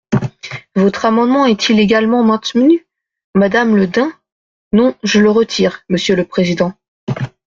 [0.75, 2.87] Votre amendement est-il également maintenu,
[3.35, 4.11] madame Le Dain?
[4.73, 6.73] Non, je le retire, monsieur le président.